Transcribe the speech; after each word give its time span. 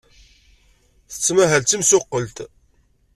Tettmahal 1.11 1.61
d 1.61 1.65
timsuqqelt. 1.65 2.37